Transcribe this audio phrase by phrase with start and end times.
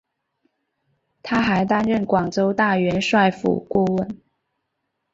[1.21, 4.19] 他还担任广州大元帅府顾问。